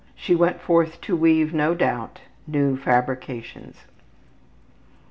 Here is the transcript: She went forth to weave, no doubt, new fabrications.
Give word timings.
She 0.15 0.33
went 0.33 0.59
forth 0.59 0.99
to 1.01 1.15
weave, 1.15 1.53
no 1.53 1.75
doubt, 1.75 2.21
new 2.47 2.75
fabrications. 2.75 3.83